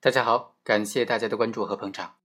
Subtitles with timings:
[0.00, 2.18] 大家好，感谢大家的关注和捧场。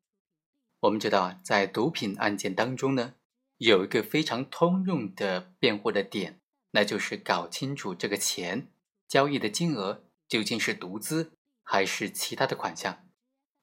[0.82, 3.16] 我们知道啊，在毒品案件当中呢，
[3.58, 6.40] 有一个非常通用的辩护的点，
[6.70, 8.68] 那就是搞清楚这个钱
[9.08, 11.32] 交易的金额究竟是毒资
[11.64, 13.08] 还是其他的款项。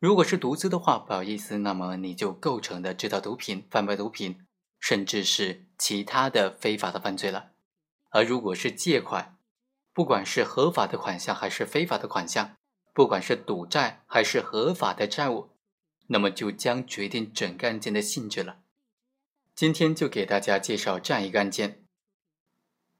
[0.01, 4.45] 如果是毒资的话，不好意思，那么你就构成了制造毒品、贩卖毒品，
[4.81, 7.53] 甚至是其他的非法的犯罪了。
[8.09, 9.39] 而如果是借款，
[9.95, 12.57] 不管是合法的款项还是非法的款项，
[12.93, 15.51] 不管是赌债还是合法的债务，
[16.09, 18.59] 那么就将决定整个案件的性质了。
[19.55, 21.85] 今天就给大家介绍这样一个案件：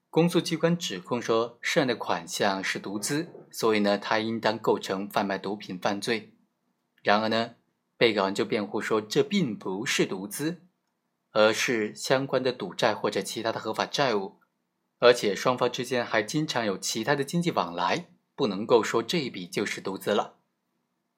[0.09, 6.33] 公诉机关指控说涉案的款项是毒资，所以呢，他应当构成贩卖毒品犯罪。
[7.01, 7.55] 然而呢，
[7.97, 10.61] 被告人就辩护说这并不是毒资，
[11.31, 14.39] 而是相关的赌债或者其他的合法债务。
[14.99, 20.37] 而且双方之间还经常有其他的经济往来，不能够说这一笔就是毒资了。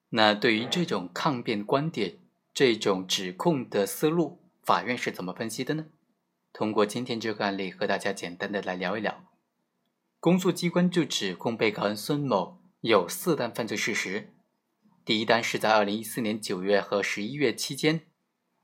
[0.09, 2.19] 那对于这种抗辩观点、
[2.53, 5.87] 这种指控的思路，法院是怎么分析的呢？
[6.51, 9.25] 通过今天这个案例和大家简单的来聊一聊。
[10.19, 14.33] 公诉机关就指控被告人孙某有四单犯罪事实。
[15.03, 18.01] 第一单是在二零一四年九月和十一月期间，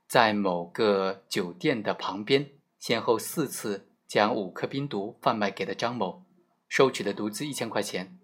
[0.06, 3.86] 在某个酒店的旁边，先后四次。
[4.10, 6.24] 将五颗冰毒贩卖给了张某，
[6.68, 8.18] 收取的毒资一千块钱。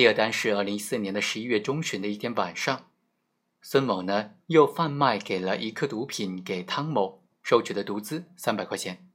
[0.00, 2.88] 第二单是二零一四年的十一月中旬的一天晚上，
[3.60, 9.10] 孙某呢又贩卖给了一颗毒品给汤某，收取的毒资三百块钱。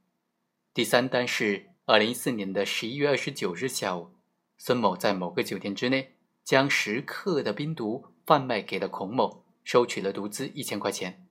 [0.72, 4.12] 第三单是二零一四年的十一月二十九日下午，
[4.58, 6.14] 孙某在某个酒店之内
[6.44, 11.26] 将十克的冰毒贩卖给了孔某，收取了毒资一千块钱。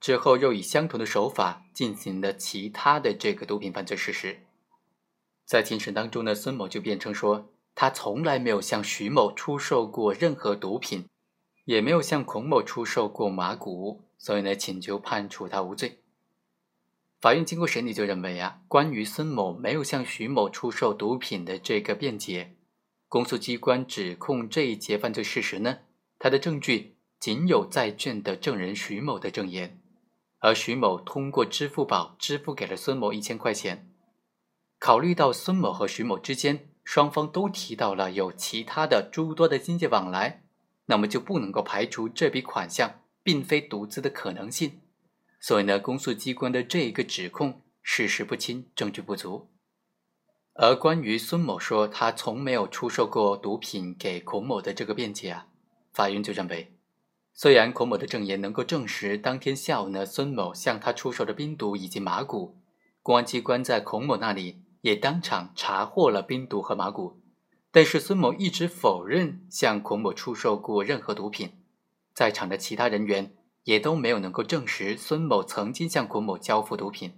[0.00, 4.40] 之后又以相同的手法进行了其他的这个毒品犯罪事实。
[5.44, 11.08] 在庭审当中呢，孙某就辩称说，他从来没有向徐某出售过任何毒品，
[11.64, 16.00] 也没有向孔某出售过麻古，所以呢，请求判处他无罪。
[17.20, 22.56] 法院经过审理就认为啊，关于孙某没有向徐某出售毒品的这个辩解，
[23.08, 25.78] 公诉机关指控这一节犯罪事实呢，
[26.18, 29.78] 他的证据仅有在卷的证人徐某的证言。
[30.40, 33.88] 而徐某通过支付宝支付给了孙某一千块钱。
[34.80, 40.42] 考虑到孙某和徐某之间双方都提到了有其他的诸多的经济往来，
[40.86, 44.80] 那么就不能够排除这笔款项并非毒资的可能性。
[45.40, 49.48] 所以呢，公诉机关的这一个指控事实不清，证据不足。
[50.54, 55.46] 而关于孙某说他从没有出售过毒品给孔某的这个辩解啊，
[55.92, 56.76] 法院就认为。
[57.34, 62.58] 虽然孔某的证言能够证实当天下午呢，孙某向他出售的冰毒以及麻古，
[63.02, 67.18] 公安机关在孔某那里也当场查获了冰毒和麻古，
[67.70, 71.52] 但是孙某一直否认向孔某出售过任何毒品，
[72.14, 73.34] 在场的其他人员
[73.64, 77.14] 也都没有能够证实孙某曾经向孔某交付毒品，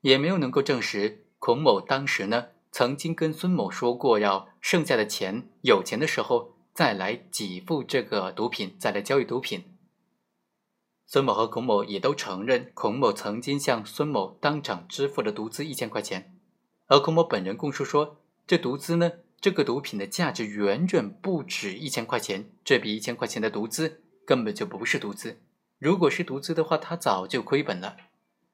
[0.00, 6.58] 也没有能够证实孔某当时呢曾经跟孙某说过要剩下的钱有钱的时候。
[6.74, 9.76] 再来给付这个毒品，再来交易毒品。
[11.06, 16.37] 孙某和孔某也都承认，孔某曾经向孙某当场支付了毒资一千块钱，
[16.88, 25.38] 而孔某本人供述说，这毒资呢，这个毒品的价值远远不止一千块钱，这笔一千块钱的毒资根本就不是毒资，
[25.78, 27.96] 如果是毒资的话，他早就亏本了。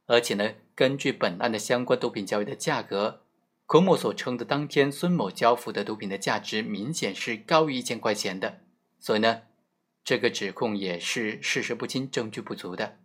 [0.06, 3.22] 而且呢，根据本案的相关毒品交易的价格。
[3.66, 8.60] 孔某所称的当天孙某交付的毒品的价值明显是高于一千块钱的，
[8.98, 9.40] 所以呢，
[10.04, 12.98] 这个指控也是事实不清、证据不足的。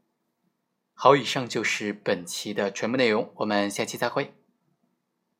[0.93, 4.33] 好，以上就是本期的全部内容，我们下期再会。